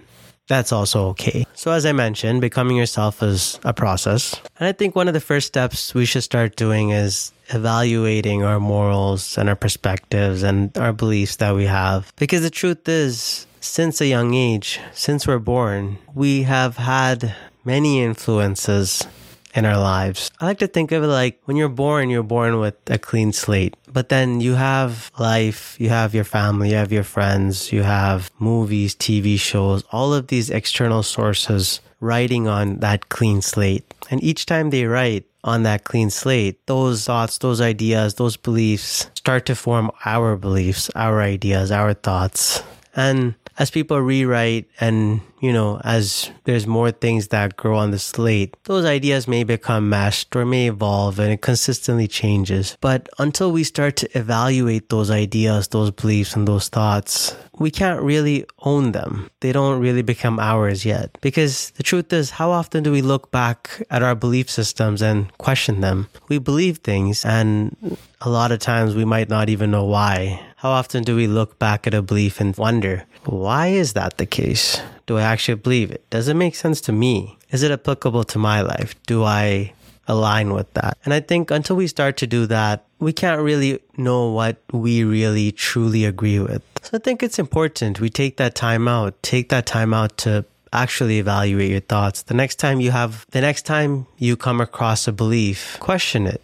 that's 0.47 0.71
also 0.71 1.07
okay. 1.09 1.45
So, 1.55 1.71
as 1.71 1.87
I 1.87 1.91
mentioned, 1.91 2.41
becoming 2.41 2.77
yourself 2.77 3.23
is 3.23 3.59
a 3.63 3.73
process. 3.73 4.39
And 4.59 4.67
I 4.67 4.73
think 4.73 4.95
one 4.95 5.07
of 5.07 5.15
the 5.15 5.19
first 5.19 5.47
steps 5.47 5.95
we 5.95 6.05
should 6.05 6.23
start 6.23 6.55
doing 6.55 6.91
is 6.91 7.31
evaluating 7.49 8.43
our 8.43 8.59
morals 8.59 9.39
and 9.39 9.49
our 9.49 9.55
perspectives 9.55 10.43
and 10.43 10.75
our 10.77 10.93
beliefs 10.93 11.37
that 11.37 11.55
we 11.55 11.65
have. 11.65 12.13
Because 12.17 12.43
the 12.43 12.49
truth 12.51 12.87
is, 12.87 13.47
since 13.59 14.01
a 14.01 14.07
young 14.07 14.33
age, 14.33 14.79
since 14.93 15.27
we're 15.27 15.39
born, 15.39 15.97
we 16.13 16.43
have 16.43 16.77
had 16.77 17.35
many 17.65 18.01
influences 18.01 19.05
in 19.53 19.65
our 19.65 19.77
lives. 19.77 20.31
I 20.39 20.45
like 20.45 20.59
to 20.59 20.67
think 20.67 20.91
of 20.91 21.03
it 21.03 21.07
like 21.07 21.41
when 21.45 21.57
you're 21.57 21.69
born, 21.69 22.09
you're 22.09 22.23
born 22.23 22.59
with 22.59 22.75
a 22.87 22.97
clean 22.97 23.33
slate, 23.33 23.75
but 23.91 24.09
then 24.09 24.41
you 24.41 24.53
have 24.55 25.11
life, 25.17 25.75
you 25.79 25.89
have 25.89 26.13
your 26.13 26.23
family, 26.23 26.69
you 26.69 26.75
have 26.75 26.91
your 26.91 27.03
friends, 27.03 27.71
you 27.71 27.83
have 27.83 28.31
movies, 28.39 28.95
TV 28.95 29.39
shows, 29.39 29.83
all 29.91 30.13
of 30.13 30.27
these 30.27 30.49
external 30.49 31.03
sources 31.03 31.81
writing 31.99 32.47
on 32.47 32.77
that 32.79 33.09
clean 33.09 33.41
slate. 33.41 33.83
And 34.11 34.23
each 34.23 34.45
time 34.45 34.69
they 34.69 34.85
write, 34.85 35.25
on 35.43 35.63
that 35.63 35.83
clean 35.83 36.09
slate, 36.09 36.65
those 36.67 37.05
thoughts, 37.05 37.37
those 37.37 37.61
ideas, 37.61 38.15
those 38.15 38.35
beliefs 38.37 39.09
start 39.15 39.45
to 39.45 39.55
form 39.55 39.91
our 40.05 40.35
beliefs, 40.35 40.89
our 40.95 41.21
ideas, 41.21 41.71
our 41.71 41.93
thoughts. 41.93 42.61
And 42.95 43.35
as 43.59 43.69
people 43.69 43.99
rewrite 43.99 44.69
and, 44.79 45.19
you 45.41 45.51
know, 45.51 45.81
as 45.83 46.31
there's 46.45 46.65
more 46.65 46.91
things 46.91 47.27
that 47.27 47.57
grow 47.57 47.77
on 47.77 47.91
the 47.91 47.99
slate, 47.99 48.55
those 48.63 48.85
ideas 48.85 49.27
may 49.27 49.43
become 49.43 49.89
meshed 49.89 50.33
or 50.33 50.45
may 50.45 50.67
evolve 50.67 51.19
and 51.19 51.33
it 51.33 51.41
consistently 51.41 52.07
changes. 52.07 52.77
But 52.79 53.09
until 53.19 53.51
we 53.51 53.65
start 53.65 53.97
to 53.97 54.17
evaluate 54.17 54.89
those 54.89 55.11
ideas, 55.11 55.67
those 55.67 55.91
beliefs, 55.91 56.35
and 56.35 56.47
those 56.47 56.69
thoughts, 56.69 57.35
we 57.59 57.69
can't 57.69 58.01
really 58.01 58.45
own 58.59 58.93
them. 58.93 59.29
They 59.41 59.51
don't 59.51 59.81
really 59.81 60.03
become 60.03 60.39
ours 60.39 60.85
yet. 60.85 61.17
Because 61.19 61.71
the 61.71 61.83
truth 61.83 62.13
is, 62.13 62.29
how 62.29 62.51
often 62.51 62.83
do 62.83 62.91
we 62.93 63.01
look 63.01 63.29
back 63.31 63.83
at 63.91 64.01
our 64.01 64.15
belief 64.15 64.49
systems 64.49 65.01
and 65.01 65.37
question 65.37 65.81
them? 65.81 66.07
We 66.29 66.39
believe 66.39 66.77
things, 66.77 67.25
and 67.25 67.75
a 68.21 68.29
lot 68.29 68.53
of 68.53 68.59
times 68.59 68.95
we 68.95 69.03
might 69.03 69.27
not 69.27 69.49
even 69.49 69.71
know 69.71 69.83
why. 69.83 70.45
How 70.59 70.71
often 70.71 71.03
do 71.03 71.15
we 71.15 71.27
look 71.27 71.57
back 71.57 71.87
at 71.87 71.93
a 71.93 72.01
belief 72.01 72.41
and 72.41 72.53
wonder, 72.57 73.05
why 73.23 73.67
is 73.67 73.93
that 73.93 74.17
the 74.17 74.25
case? 74.25 74.81
Do 75.05 75.17
I 75.17 75.21
actually 75.21 75.55
believe 75.55 75.89
it? 75.89 76.03
Does 76.09 76.27
it 76.27 76.33
make 76.33 76.53
sense 76.53 76.81
to 76.81 76.91
me? 76.91 77.37
Is 77.49 77.63
it 77.63 77.71
applicable 77.71 78.25
to 78.25 78.39
my 78.39 78.59
life? 78.59 78.93
Do 79.03 79.23
I 79.23 79.71
align 80.09 80.53
with 80.53 80.73
that. 80.73 80.97
And 81.05 81.13
I 81.13 81.21
think 81.21 81.51
until 81.51 81.77
we 81.77 81.87
start 81.87 82.17
to 82.17 82.27
do 82.27 82.45
that, 82.47 82.83
we 82.99 83.13
can't 83.13 83.41
really 83.41 83.79
know 83.95 84.31
what 84.31 84.57
we 84.73 85.03
really 85.03 85.51
truly 85.53 86.03
agree 86.03 86.39
with. 86.39 86.61
So 86.81 86.97
I 86.97 86.99
think 86.99 87.23
it's 87.23 87.39
important 87.39 88.01
we 88.01 88.09
take 88.09 88.37
that 88.37 88.55
time 88.55 88.87
out, 88.87 89.21
take 89.23 89.49
that 89.49 89.65
time 89.65 89.93
out 89.93 90.17
to 90.19 90.43
actually 90.73 91.19
evaluate 91.19 91.71
your 91.71 91.79
thoughts. 91.79 92.23
The 92.23 92.33
next 92.33 92.55
time 92.55 92.81
you 92.81 92.91
have, 92.91 93.25
the 93.31 93.41
next 93.41 93.65
time 93.65 94.07
you 94.17 94.35
come 94.35 94.59
across 94.59 95.07
a 95.07 95.13
belief, 95.13 95.77
question 95.79 96.27
it. 96.27 96.41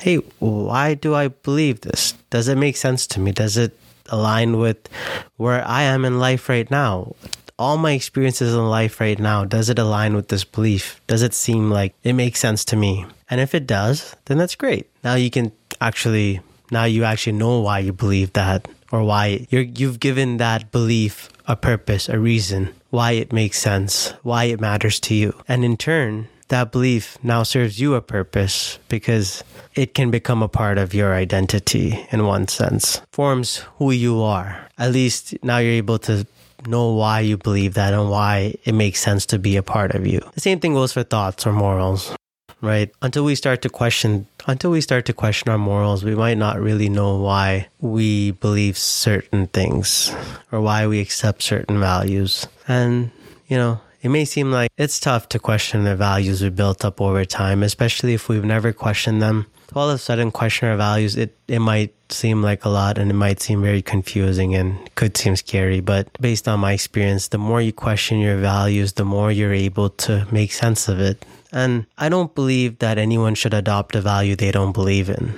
Hey, 0.00 0.16
why 0.38 0.94
do 0.94 1.14
I 1.14 1.28
believe 1.28 1.80
this? 1.80 2.14
Does 2.30 2.48
it 2.48 2.56
make 2.56 2.76
sense 2.76 3.06
to 3.08 3.20
me? 3.20 3.32
Does 3.32 3.56
it 3.56 3.76
align 4.08 4.58
with 4.58 4.88
where 5.36 5.66
I 5.66 5.82
am 5.82 6.04
in 6.04 6.18
life 6.18 6.48
right 6.48 6.70
now? 6.70 7.14
All 7.58 7.76
my 7.76 7.92
experiences 7.92 8.54
in 8.54 8.68
life 8.68 9.00
right 9.00 9.18
now, 9.18 9.44
does 9.44 9.68
it 9.68 9.78
align 9.78 10.14
with 10.14 10.28
this 10.28 10.44
belief? 10.44 11.00
Does 11.08 11.22
it 11.22 11.34
seem 11.34 11.70
like 11.70 11.94
it 12.04 12.12
makes 12.12 12.38
sense 12.38 12.64
to 12.66 12.76
me? 12.76 13.06
And 13.28 13.40
if 13.40 13.54
it 13.54 13.66
does, 13.66 14.14
then 14.26 14.38
that's 14.38 14.54
great. 14.54 14.86
Now 15.02 15.14
you 15.14 15.30
can 15.30 15.50
actually, 15.80 16.40
now 16.70 16.84
you 16.84 17.02
actually 17.02 17.32
know 17.32 17.60
why 17.60 17.80
you 17.80 17.92
believe 17.92 18.32
that 18.34 18.68
or 18.92 19.02
why 19.02 19.46
you're, 19.50 19.62
you've 19.62 19.98
given 19.98 20.36
that 20.36 20.70
belief 20.70 21.28
a 21.46 21.56
purpose, 21.56 22.08
a 22.08 22.18
reason, 22.18 22.72
why 22.90 23.12
it 23.12 23.32
makes 23.32 23.58
sense, 23.58 24.14
why 24.22 24.44
it 24.44 24.60
matters 24.60 25.00
to 25.00 25.14
you. 25.14 25.34
And 25.48 25.64
in 25.64 25.76
turn, 25.76 26.28
that 26.48 26.72
belief 26.72 27.18
now 27.22 27.42
serves 27.42 27.80
you 27.80 27.94
a 27.94 28.00
purpose 28.00 28.78
because 28.88 29.42
it 29.74 29.94
can 29.94 30.10
become 30.10 30.42
a 30.42 30.48
part 30.48 30.78
of 30.78 30.94
your 30.94 31.14
identity 31.14 32.06
in 32.10 32.24
one 32.24 32.48
sense, 32.48 33.00
forms 33.12 33.64
who 33.78 33.90
you 33.90 34.22
are. 34.22 34.68
At 34.78 34.92
least 34.92 35.36
now 35.42 35.58
you're 35.58 35.72
able 35.72 35.98
to 36.00 36.26
know 36.66 36.92
why 36.92 37.20
you 37.20 37.36
believe 37.36 37.74
that 37.74 37.94
and 37.94 38.10
why 38.10 38.54
it 38.64 38.72
makes 38.72 39.00
sense 39.00 39.26
to 39.26 39.38
be 39.38 39.56
a 39.56 39.62
part 39.62 39.94
of 39.94 40.06
you. 40.06 40.20
The 40.34 40.40
same 40.40 40.60
thing 40.60 40.74
goes 40.74 40.92
for 40.92 41.02
thoughts 41.02 41.46
or 41.46 41.52
morals 41.52 42.14
right? 42.60 42.90
Until 43.02 43.24
we 43.24 43.34
start 43.34 43.62
to 43.62 43.70
question, 43.70 44.26
until 44.46 44.70
we 44.70 44.80
start 44.80 45.06
to 45.06 45.12
question 45.12 45.50
our 45.50 45.58
morals, 45.58 46.04
we 46.04 46.14
might 46.14 46.38
not 46.38 46.60
really 46.60 46.88
know 46.88 47.16
why 47.16 47.68
we 47.80 48.32
believe 48.32 48.76
certain 48.76 49.46
things 49.48 50.14
or 50.50 50.60
why 50.60 50.86
we 50.86 51.00
accept 51.00 51.42
certain 51.42 51.78
values. 51.78 52.46
And, 52.66 53.10
you 53.46 53.56
know, 53.56 53.80
it 54.02 54.08
may 54.08 54.24
seem 54.24 54.52
like 54.52 54.70
it's 54.76 55.00
tough 55.00 55.28
to 55.30 55.38
question 55.38 55.84
the 55.84 55.96
values 55.96 56.42
we 56.42 56.50
built 56.50 56.84
up 56.84 57.00
over 57.00 57.24
time, 57.24 57.62
especially 57.62 58.14
if 58.14 58.28
we've 58.28 58.44
never 58.44 58.72
questioned 58.72 59.20
them. 59.20 59.46
All 59.74 59.90
of 59.90 59.96
a 59.96 59.98
sudden 59.98 60.30
question 60.30 60.68
our 60.68 60.76
values, 60.76 61.16
it, 61.16 61.36
it 61.46 61.58
might 61.58 61.92
seem 62.10 62.42
like 62.42 62.64
a 62.64 62.70
lot 62.70 62.96
and 62.96 63.10
it 63.10 63.14
might 63.14 63.40
seem 63.40 63.60
very 63.62 63.82
confusing 63.82 64.54
and 64.54 64.94
could 64.94 65.16
seem 65.16 65.36
scary. 65.36 65.80
But 65.80 66.08
based 66.20 66.48
on 66.48 66.60
my 66.60 66.72
experience, 66.72 67.28
the 67.28 67.38
more 67.38 67.60
you 67.60 67.72
question 67.72 68.18
your 68.18 68.38
values, 68.38 68.94
the 68.94 69.04
more 69.04 69.30
you're 69.30 69.52
able 69.52 69.90
to 69.90 70.26
make 70.30 70.52
sense 70.52 70.88
of 70.88 71.00
it. 71.00 71.24
And 71.52 71.86
I 71.98 72.08
don't 72.08 72.34
believe 72.34 72.78
that 72.78 72.98
anyone 72.98 73.34
should 73.34 73.52
adopt 73.52 73.94
a 73.94 74.00
value 74.00 74.36
they 74.36 74.52
don't 74.52 74.72
believe 74.72 75.10
in. 75.10 75.34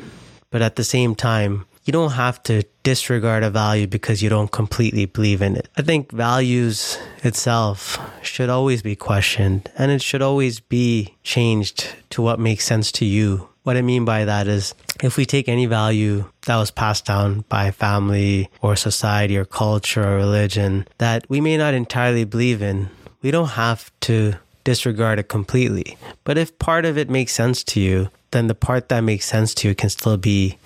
But 0.50 0.62
at 0.62 0.76
the 0.76 0.84
same 0.84 1.14
time, 1.14 1.66
you 1.84 1.92
don't 1.92 2.12
have 2.12 2.42
to 2.44 2.62
disregard 2.82 3.42
a 3.42 3.50
value 3.50 3.86
because 3.86 4.22
you 4.22 4.28
don't 4.28 4.50
completely 4.50 5.06
believe 5.06 5.42
in 5.42 5.56
it. 5.56 5.68
I 5.76 5.82
think 5.82 6.12
values 6.12 6.98
itself 7.24 7.98
should 8.22 8.50
always 8.50 8.82
be 8.82 8.96
questioned 8.96 9.70
and 9.76 9.90
it 9.90 10.02
should 10.02 10.22
always 10.22 10.60
be 10.60 11.16
changed 11.22 11.88
to 12.10 12.22
what 12.22 12.38
makes 12.38 12.64
sense 12.64 12.92
to 12.92 13.04
you. 13.04 13.48
What 13.62 13.76
I 13.76 13.82
mean 13.82 14.04
by 14.04 14.24
that 14.24 14.48
is 14.48 14.74
if 15.02 15.16
we 15.16 15.26
take 15.26 15.48
any 15.48 15.66
value 15.66 16.24
that 16.46 16.56
was 16.56 16.70
passed 16.70 17.04
down 17.04 17.44
by 17.48 17.70
family 17.70 18.48
or 18.62 18.76
society 18.76 19.36
or 19.36 19.44
culture 19.44 20.02
or 20.02 20.16
religion 20.16 20.86
that 20.98 21.28
we 21.28 21.40
may 21.40 21.56
not 21.56 21.74
entirely 21.74 22.24
believe 22.24 22.62
in, 22.62 22.88
we 23.22 23.30
don't 23.30 23.48
have 23.48 23.90
to 24.00 24.34
disregard 24.64 25.18
it 25.18 25.28
completely. 25.28 25.96
But 26.24 26.38
if 26.38 26.58
part 26.58 26.84
of 26.84 26.96
it 26.96 27.10
makes 27.10 27.32
sense 27.32 27.62
to 27.64 27.80
you, 27.80 28.10
then 28.30 28.46
the 28.46 28.54
part 28.54 28.88
that 28.88 29.00
makes 29.00 29.26
sense 29.26 29.54
to 29.54 29.68
you 29.68 29.74
can 29.74 29.90
still 29.90 30.16
be 30.16 30.58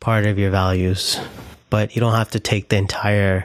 part 0.00 0.26
of 0.26 0.38
your 0.38 0.50
values. 0.50 1.18
But 1.70 1.94
you 1.94 2.00
don't 2.00 2.14
have 2.14 2.30
to 2.30 2.40
take 2.40 2.68
the 2.68 2.76
entire 2.76 3.44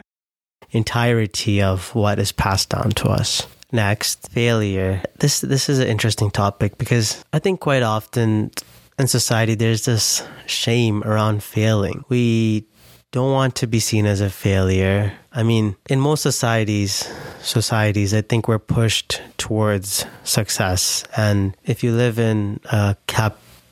entirety 0.70 1.62
of 1.62 1.94
what 1.94 2.18
is 2.18 2.32
passed 2.32 2.70
down 2.70 2.90
to 2.90 3.08
us. 3.08 3.46
Next, 3.72 4.28
failure. 4.30 5.02
This 5.18 5.40
this 5.40 5.68
is 5.68 5.78
an 5.78 5.88
interesting 5.88 6.30
topic 6.30 6.78
because 6.78 7.24
I 7.32 7.38
think 7.38 7.60
quite 7.60 7.82
often 7.82 8.50
in 8.98 9.08
society 9.08 9.54
there's 9.54 9.84
this 9.84 10.22
shame 10.46 11.02
around 11.02 11.42
failing. 11.42 12.04
We 12.08 12.66
don't 13.10 13.32
want 13.32 13.56
to 13.56 13.66
be 13.66 13.80
seen 13.80 14.06
as 14.06 14.20
a 14.20 14.30
failure. 14.30 15.12
I 15.32 15.42
mean, 15.42 15.76
in 15.88 16.00
most 16.00 16.22
societies, 16.22 17.08
societies, 17.42 18.12
I 18.14 18.22
think 18.22 18.48
we're 18.48 18.58
pushed 18.58 19.22
towards 19.38 20.04
success. 20.24 21.04
And 21.16 21.56
if 21.64 21.84
you 21.84 21.92
live 21.92 22.18
in 22.18 22.60
a 22.64 22.96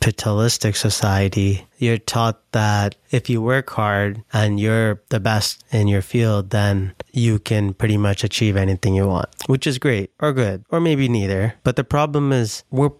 capitalistic 0.03 0.75
society, 0.75 1.67
you're 1.79 1.97
taught 1.97 2.43
that 2.53 2.97
if 3.11 3.31
you 3.31 3.41
work 3.41 3.71
hard 3.71 4.23
and 4.33 4.59
you're 4.59 5.01
the 5.11 5.21
best 5.21 5.65
in 5.71 5.87
your 5.87 6.03
field, 6.03 6.51
then 6.51 6.93
you 7.13 7.39
can 7.39 7.73
pretty 7.73 7.97
much 7.97 8.25
achieve 8.25 8.57
anything 8.57 8.95
you 8.95 9.07
want, 9.07 9.29
which 9.47 9.67
is 9.67 9.79
great 9.79 10.11
or 10.21 10.33
good, 10.33 10.65
or 10.71 10.81
maybe 10.81 11.09
neither. 11.09 11.55
But 11.63 11.77
the 11.77 11.85
problem 11.85 12.33
is 12.33 12.65
we're 12.71 12.91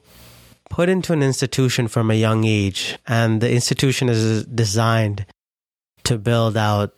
put 0.71 0.89
into 0.89 1.13
an 1.13 1.23
institution 1.23 1.89
from 1.89 2.11
a 2.11 2.15
young 2.15 2.45
age, 2.45 2.97
and 3.07 3.41
the 3.41 3.53
institution 3.53 4.09
is 4.09 4.47
designed 4.47 5.27
to 6.05 6.19
build 6.19 6.57
out 6.57 6.95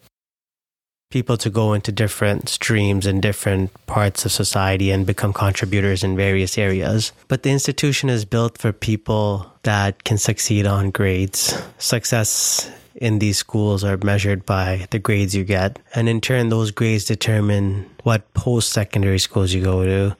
people 1.11 1.37
to 1.37 1.51
go 1.51 1.73
into 1.73 1.93
different 1.93 2.49
streams 2.49 3.07
and 3.07 3.23
different 3.23 3.71
parts 3.87 4.25
of 4.25 4.33
society 4.33 4.91
and 4.91 5.07
become 5.07 5.33
contributors 5.33 6.03
in 6.03 6.17
various 6.17 6.59
areas. 6.59 7.13
But 7.29 7.43
the 7.43 7.51
institution 7.51 8.09
is 8.09 8.25
built 8.25 8.59
for 8.59 8.73
people 8.73 9.53
that 9.63 10.05
can 10.05 10.19
succeed 10.19 10.67
on 10.67 10.91
grades. 10.91 11.61
Success 11.79 12.71
in 12.97 13.19
these 13.19 13.39
schools 13.39 13.85
are 13.85 13.97
measured 13.99 14.47
by 14.47 14.87
the 14.91 14.99
grades 14.99 15.35
you 15.35 15.45
get. 15.45 15.79
And 15.95 16.09
in 16.09 16.21
turn, 16.21 16.49
those 16.49 16.71
grades 16.71 17.05
determine 17.05 17.91
what 18.03 18.33
post 18.35 18.73
secondary 18.73 19.19
schools 19.19 19.53
you 19.53 19.63
go 19.63 19.85
to 19.85 20.17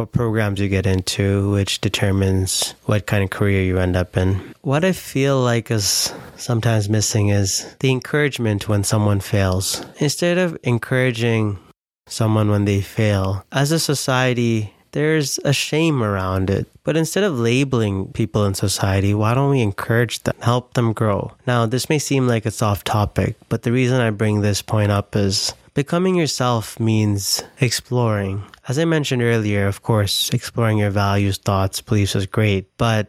what 0.00 0.12
programs 0.12 0.58
you 0.58 0.68
get 0.68 0.86
into, 0.86 1.52
which 1.52 1.80
determines 1.82 2.74
what 2.86 3.06
kind 3.06 3.22
of 3.22 3.28
career 3.28 3.62
you 3.62 3.78
end 3.78 3.94
up 3.96 4.16
in. 4.16 4.40
What 4.62 4.82
I 4.82 4.92
feel 4.92 5.38
like 5.38 5.70
is 5.70 6.12
sometimes 6.36 6.88
missing 6.88 7.28
is 7.28 7.76
the 7.80 7.90
encouragement 7.90 8.66
when 8.66 8.82
someone 8.82 9.20
fails. 9.20 9.84
Instead 9.98 10.38
of 10.38 10.56
encouraging 10.62 11.58
someone 12.06 12.50
when 12.50 12.64
they 12.64 12.80
fail, 12.80 13.44
as 13.52 13.72
a 13.72 13.78
society, 13.78 14.72
there's 14.92 15.38
a 15.44 15.52
shame 15.52 16.02
around 16.02 16.48
it. 16.48 16.66
But 16.82 16.96
instead 16.96 17.22
of 17.22 17.38
labeling 17.38 18.10
people 18.12 18.46
in 18.46 18.54
society, 18.54 19.12
why 19.12 19.34
don't 19.34 19.50
we 19.50 19.60
encourage 19.60 20.22
them, 20.22 20.34
help 20.40 20.72
them 20.72 20.94
grow? 20.94 21.32
Now, 21.46 21.66
this 21.66 21.90
may 21.90 21.98
seem 21.98 22.26
like 22.26 22.46
it's 22.46 22.62
off 22.62 22.84
topic, 22.84 23.36
but 23.50 23.62
the 23.62 23.70
reason 23.70 24.00
I 24.00 24.10
bring 24.10 24.40
this 24.40 24.62
point 24.62 24.90
up 24.90 25.14
is 25.14 25.52
becoming 25.74 26.14
yourself 26.14 26.80
means 26.80 27.42
exploring. 27.60 28.42
As 28.70 28.78
I 28.78 28.84
mentioned 28.84 29.20
earlier, 29.20 29.66
of 29.66 29.82
course, 29.82 30.30
exploring 30.30 30.78
your 30.78 30.90
values, 30.90 31.38
thoughts, 31.38 31.80
beliefs 31.80 32.14
is 32.14 32.26
great, 32.26 32.70
but 32.78 33.08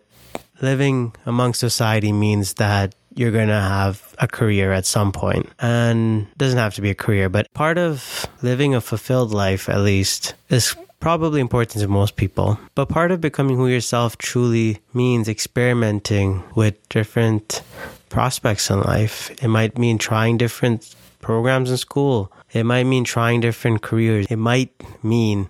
living 0.60 1.14
among 1.28 1.54
society 1.54 2.12
means 2.12 2.56
that 2.56 2.96
you're 3.14 3.30
going 3.30 3.50
to 3.50 3.62
have 3.62 4.16
a 4.18 4.28
career 4.28 4.74
at 4.74 4.88
some 4.88 5.12
point. 5.12 5.48
And 5.60 6.26
doesn't 6.36 6.58
have 6.58 6.74
to 6.76 6.82
be 6.82 6.90
a 6.90 6.96
career 6.96 7.30
but 7.30 7.54
part 7.54 7.78
of 7.78 8.26
living 8.42 8.74
a 8.74 8.82
fulfilled 8.82 9.36
life 9.36 9.70
at 9.70 9.82
least 9.82 10.34
is 10.50 10.76
probably 11.00 11.40
important 11.40 11.84
to 11.84 11.88
most 11.88 12.16
people. 12.16 12.60
But 12.74 12.90
part 12.90 13.12
of 13.12 13.22
becoming 13.22 13.56
who 13.56 13.68
yourself 13.68 14.18
truly 14.18 14.80
means 14.96 15.30
experimenting 15.30 16.42
with 16.56 16.74
different 16.90 17.62
prospects 18.10 18.72
in 18.72 18.82
life. 18.82 19.30
It 19.44 19.48
might 19.48 19.78
mean 19.78 20.00
trying 20.00 20.40
different 20.40 20.96
programs 21.22 21.72
in 21.72 21.78
school 21.78 22.32
it 22.54 22.66
might 22.66 22.84
mean 22.84 23.04
trying 23.04 23.40
different 23.40 23.82
careers. 23.82 24.28
It 24.30 24.38
might 24.38 24.72
mean 25.04 25.50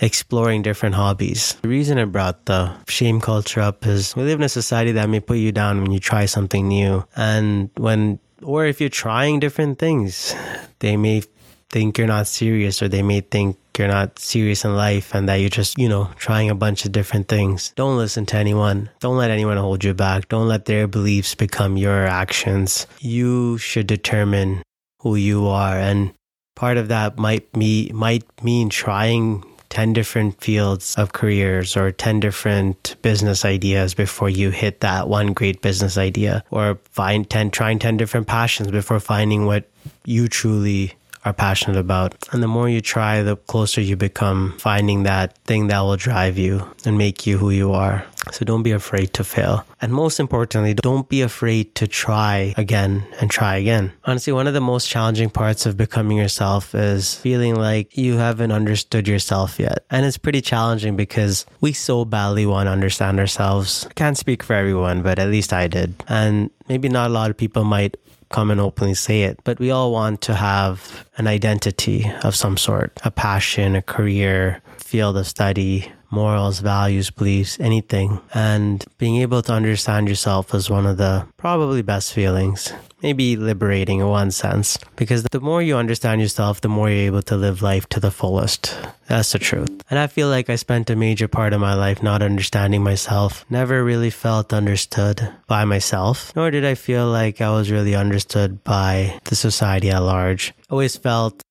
exploring 0.00 0.62
different 0.62 0.96
hobbies. 0.96 1.54
The 1.62 1.68
reason 1.68 1.98
I 1.98 2.04
brought 2.04 2.46
the 2.46 2.74
shame 2.88 3.20
culture 3.20 3.60
up 3.60 3.86
is 3.86 4.16
we 4.16 4.24
live 4.24 4.40
in 4.40 4.44
a 4.44 4.48
society 4.48 4.92
that 4.92 5.08
may 5.08 5.20
put 5.20 5.38
you 5.38 5.52
down 5.52 5.82
when 5.82 5.92
you 5.92 6.00
try 6.00 6.26
something 6.26 6.66
new. 6.66 7.04
And 7.14 7.70
when, 7.76 8.18
or 8.42 8.66
if 8.66 8.80
you're 8.80 8.90
trying 8.90 9.38
different 9.38 9.78
things, 9.78 10.34
they 10.80 10.96
may 10.96 11.22
think 11.70 11.98
you're 11.98 12.06
not 12.06 12.26
serious 12.26 12.82
or 12.82 12.88
they 12.88 13.02
may 13.02 13.20
think 13.20 13.56
you're 13.78 13.88
not 13.88 14.18
serious 14.18 14.64
in 14.64 14.76
life 14.76 15.14
and 15.14 15.28
that 15.28 15.36
you're 15.36 15.48
just, 15.48 15.78
you 15.78 15.88
know, 15.88 16.10
trying 16.16 16.50
a 16.50 16.54
bunch 16.54 16.84
of 16.84 16.92
different 16.92 17.28
things. 17.28 17.72
Don't 17.76 17.96
listen 17.96 18.26
to 18.26 18.36
anyone. 18.36 18.90
Don't 19.00 19.16
let 19.16 19.30
anyone 19.30 19.56
hold 19.56 19.82
you 19.84 19.94
back. 19.94 20.28
Don't 20.28 20.48
let 20.48 20.66
their 20.66 20.86
beliefs 20.86 21.34
become 21.34 21.76
your 21.76 22.06
actions. 22.06 22.86
You 23.00 23.58
should 23.58 23.86
determine 23.86 24.62
who 25.04 25.14
you 25.14 25.46
are 25.46 25.78
and 25.78 26.12
part 26.56 26.76
of 26.76 26.88
that 26.88 27.18
might 27.18 27.52
be 27.52 27.90
might 27.92 28.24
mean 28.42 28.68
trying 28.68 29.44
10 29.68 29.92
different 29.92 30.40
fields 30.40 30.94
of 30.96 31.12
careers 31.12 31.76
or 31.76 31.92
10 31.92 32.20
different 32.20 32.96
business 33.02 33.44
ideas 33.44 33.92
before 33.92 34.30
you 34.30 34.50
hit 34.50 34.80
that 34.80 35.08
one 35.08 35.32
great 35.32 35.60
business 35.62 35.98
idea 35.98 36.42
or 36.50 36.78
find 36.90 37.28
10 37.28 37.50
trying 37.50 37.78
10 37.78 37.96
different 37.96 38.26
passions 38.26 38.70
before 38.70 38.98
finding 38.98 39.46
what 39.46 39.68
you 40.04 40.26
truly 40.26 40.94
are 41.24 41.32
passionate 41.32 41.78
about. 41.78 42.14
And 42.32 42.42
the 42.42 42.48
more 42.48 42.68
you 42.68 42.80
try, 42.80 43.22
the 43.22 43.36
closer 43.36 43.80
you 43.80 43.96
become 43.96 44.54
finding 44.58 45.04
that 45.04 45.38
thing 45.38 45.68
that 45.68 45.80
will 45.80 45.96
drive 45.96 46.38
you 46.38 46.68
and 46.84 46.98
make 46.98 47.26
you 47.26 47.38
who 47.38 47.50
you 47.50 47.72
are. 47.72 48.06
So 48.34 48.44
don't 48.44 48.64
be 48.64 48.72
afraid 48.72 49.14
to 49.14 49.22
fail. 49.22 49.64
And 49.80 49.92
most 49.92 50.18
importantly, 50.18 50.74
don't 50.74 51.08
be 51.08 51.22
afraid 51.22 51.76
to 51.76 51.86
try 51.86 52.52
again 52.56 53.06
and 53.20 53.30
try 53.30 53.56
again. 53.56 53.92
Honestly, 54.04 54.32
one 54.32 54.48
of 54.48 54.54
the 54.54 54.60
most 54.60 54.88
challenging 54.88 55.30
parts 55.30 55.66
of 55.66 55.76
becoming 55.76 56.18
yourself 56.18 56.74
is 56.74 57.14
feeling 57.14 57.54
like 57.54 57.96
you 57.96 58.16
haven't 58.16 58.50
understood 58.50 59.06
yourself 59.06 59.60
yet. 59.60 59.84
And 59.88 60.04
it's 60.04 60.18
pretty 60.18 60.40
challenging 60.40 60.96
because 60.96 61.46
we 61.60 61.72
so 61.72 62.04
badly 62.04 62.44
want 62.44 62.66
to 62.66 62.72
understand 62.72 63.20
ourselves. 63.20 63.86
I 63.88 63.92
can't 63.92 64.18
speak 64.18 64.42
for 64.42 64.54
everyone, 64.54 65.02
but 65.02 65.20
at 65.20 65.28
least 65.28 65.52
I 65.52 65.68
did. 65.68 65.94
And 66.08 66.50
maybe 66.68 66.88
not 66.88 67.10
a 67.10 67.14
lot 67.14 67.30
of 67.30 67.36
people 67.36 67.62
might 67.62 67.96
come 68.30 68.50
and 68.50 68.60
openly 68.60 68.94
say 68.94 69.22
it, 69.22 69.38
but 69.44 69.60
we 69.60 69.70
all 69.70 69.92
want 69.92 70.20
to 70.22 70.34
have 70.34 71.08
an 71.18 71.28
identity 71.28 72.10
of 72.24 72.34
some 72.34 72.56
sort, 72.56 72.98
a 73.04 73.10
passion, 73.12 73.76
a 73.76 73.82
career, 73.82 74.60
field 74.76 75.16
of 75.16 75.28
study, 75.28 75.92
morals, 76.14 76.60
values, 76.60 77.10
beliefs, 77.10 77.58
anything. 77.58 78.20
And 78.32 78.84
being 78.98 79.16
able 79.16 79.42
to 79.42 79.52
understand 79.52 80.08
yourself 80.08 80.54
is 80.54 80.70
one 80.70 80.86
of 80.86 80.96
the 80.96 81.26
probably 81.36 81.82
best 81.82 82.12
feelings. 82.12 82.72
Maybe 83.02 83.36
liberating 83.36 84.00
in 84.00 84.08
one 84.08 84.30
sense, 84.30 84.78
because 84.96 85.24
the 85.24 85.40
more 85.40 85.60
you 85.60 85.76
understand 85.76 86.22
yourself, 86.22 86.62
the 86.62 86.70
more 86.70 86.88
you're 86.88 87.12
able 87.12 87.20
to 87.28 87.36
live 87.36 87.60
life 87.60 87.86
to 87.90 88.00
the 88.00 88.10
fullest. 88.10 88.74
That's 89.08 89.32
the 89.32 89.38
truth. 89.38 89.68
And 89.90 89.98
I 89.98 90.06
feel 90.06 90.28
like 90.28 90.48
I 90.48 90.56
spent 90.56 90.88
a 90.88 90.96
major 90.96 91.28
part 91.28 91.52
of 91.52 91.60
my 91.60 91.74
life 91.74 92.02
not 92.02 92.22
understanding 92.22 92.82
myself, 92.82 93.44
never 93.50 93.84
really 93.84 94.08
felt 94.08 94.54
understood 94.54 95.28
by 95.46 95.66
myself, 95.66 96.32
nor 96.34 96.50
did 96.50 96.64
I 96.64 96.74
feel 96.74 97.06
like 97.06 97.42
I 97.42 97.50
was 97.50 97.70
really 97.70 97.94
understood 97.94 98.64
by 98.64 99.20
the 99.24 99.36
society 99.36 99.90
at 99.90 99.98
large. 99.98 100.54
Always 100.70 100.96
felt 100.96 101.43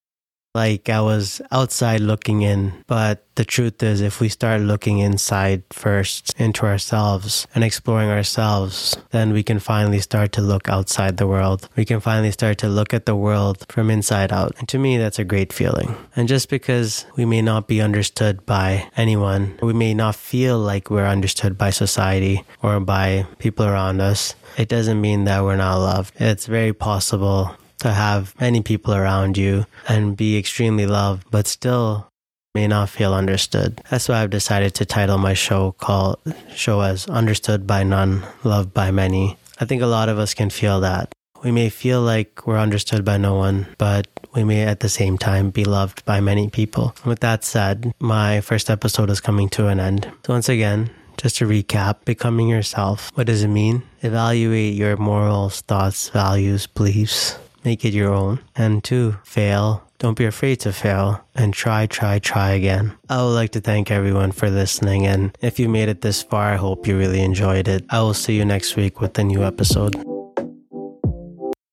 like 0.54 0.88
I 0.88 1.02
was 1.02 1.42
outside 1.52 2.02
looking 2.02 2.44
in. 2.44 2.74
But 2.86 3.26
the 3.36 3.46
truth 3.46 3.82
is, 3.82 4.02
if 4.02 4.20
we 4.20 4.30
start 4.30 4.62
looking 4.62 5.00
inside 5.00 5.64
first 5.72 6.40
into 6.40 6.66
ourselves 6.66 7.48
and 7.56 7.64
exploring 7.64 8.10
ourselves, 8.10 8.96
then 9.10 9.34
we 9.34 9.42
can 9.42 9.58
finally 9.60 10.00
start 10.00 10.32
to 10.34 10.42
look 10.42 10.70
outside 10.70 11.18
the 11.18 11.28
world. 11.28 11.68
We 11.76 11.86
can 11.86 12.00
finally 12.00 12.32
start 12.32 12.60
to 12.60 12.70
look 12.70 12.94
at 12.94 13.08
the 13.08 13.16
world 13.16 13.66
from 13.70 13.90
inside 13.90 14.32
out. 14.32 14.54
And 14.60 14.70
to 14.70 14.78
me, 14.78 14.98
that's 14.98 15.18
a 15.18 15.24
great 15.24 15.52
feeling. 15.52 15.96
And 16.16 16.28
just 16.28 16.50
because 16.50 17.06
we 17.16 17.26
may 17.26 17.42
not 17.42 17.68
be 17.68 17.82
understood 17.82 18.46
by 18.46 18.90
anyone, 18.96 19.58
we 19.62 19.74
may 19.74 19.96
not 19.96 20.16
feel 20.16 20.60
like 20.60 20.92
we're 20.92 21.08
understood 21.08 21.58
by 21.58 21.72
society 21.72 22.44
or 22.62 22.80
by 22.80 23.26
people 23.40 23.66
around 23.66 24.02
us, 24.02 24.36
it 24.56 24.70
doesn't 24.70 25.02
mean 25.02 25.24
that 25.24 25.44
we're 25.44 25.56
not 25.56 25.78
loved. 25.78 26.14
It's 26.20 26.46
very 26.46 26.74
possible 26.74 27.58
to 27.84 27.92
have 27.92 28.34
many 28.40 28.62
people 28.62 28.96
around 28.96 29.38
you 29.38 29.66
and 29.90 30.16
be 30.16 30.38
extremely 30.38 30.88
loved, 30.88 31.30
but 31.30 31.48
still 31.48 32.08
may 32.56 32.66
not 32.66 32.88
feel 32.88 33.14
understood. 33.14 33.82
That's 33.90 34.08
why 34.08 34.24
I've 34.24 34.30
decided 34.30 34.74
to 34.76 34.86
title 34.86 35.18
my 35.18 35.34
show 35.34 35.74
called 35.74 36.18
show 36.56 36.80
as 36.80 37.10
Understood 37.10 37.68
by 37.68 37.84
None, 37.84 38.24
Loved 38.46 38.74
by 38.74 38.90
Many. 38.92 39.38
I 39.60 39.66
think 39.66 39.82
a 39.82 39.88
lot 39.88 40.08
of 40.08 40.18
us 40.18 40.34
can 40.34 40.50
feel 40.50 40.80
that. 40.80 41.12
We 41.44 41.52
may 41.52 41.68
feel 41.68 42.02
like 42.02 42.48
we're 42.48 42.58
understood 42.58 43.04
by 43.04 43.18
no 43.18 43.36
one, 43.36 43.68
but 43.78 44.08
we 44.34 44.46
may 44.46 44.64
at 44.64 44.80
the 44.80 44.88
same 44.88 45.18
time 45.18 45.50
be 45.50 45.66
loved 45.66 46.06
by 46.06 46.22
many 46.22 46.50
people. 46.50 46.96
With 47.04 47.20
that 47.20 47.44
said, 47.44 47.92
my 48.00 48.40
first 48.40 48.70
episode 48.70 49.10
is 49.10 49.20
coming 49.20 49.50
to 49.50 49.68
an 49.68 49.82
end. 49.82 50.10
So 50.26 50.32
once 50.32 50.48
again, 50.48 50.90
just 51.18 51.36
to 51.40 51.46
recap, 51.46 52.06
becoming 52.06 52.48
yourself. 52.48 53.12
What 53.16 53.28
does 53.28 53.44
it 53.44 53.50
mean? 53.50 53.84
Evaluate 54.02 54.74
your 54.74 54.96
morals, 54.96 55.60
thoughts, 55.62 56.08
values, 56.08 56.66
beliefs 56.66 57.38
make 57.64 57.86
it 57.86 57.94
your 57.94 58.14
own. 58.14 58.40
And 58.56 58.84
two, 58.84 59.18
fail. 59.24 59.84
Don't 60.00 60.18
be 60.18 60.26
afraid 60.26 60.60
to 60.62 60.74
fail 60.74 61.24
and 61.34 61.54
try, 61.54 61.86
try, 61.88 62.20
try 62.20 62.52
again. 62.52 62.94
I 63.10 63.24
would 63.24 63.32
like 63.32 63.52
to 63.52 63.62
thank 63.62 63.90
everyone 63.90 64.34
for 64.34 64.50
listening. 64.50 65.08
And 65.08 65.38
if 65.42 65.60
you 65.60 65.70
made 65.70 65.88
it 65.88 66.02
this 66.02 66.22
far, 66.22 66.54
I 66.54 66.58
hope 66.58 66.88
you 66.88 66.98
really 66.98 67.22
enjoyed 67.22 67.68
it. 67.68 67.86
I 67.90 68.02
will 68.02 68.14
see 68.14 68.36
you 68.36 68.44
next 68.44 68.76
week 68.76 69.00
with 69.00 69.18
a 69.18 69.24
new 69.24 69.44
episode. 69.44 70.13